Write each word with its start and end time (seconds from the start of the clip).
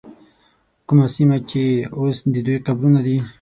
کومه 0.87 1.05
سیمه 1.15 1.37
کې 1.39 1.45
چې 1.49 1.61
اوس 1.97 2.17
د 2.33 2.35
دوی 2.45 2.57
قبرونه 2.65 2.99
دي. 3.05 3.17